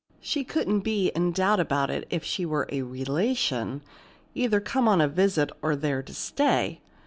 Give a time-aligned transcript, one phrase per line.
[0.19, 3.83] "She couldn't be in doubt about it if she were a relation,
[4.33, 6.81] either come on a visit or there to stay!"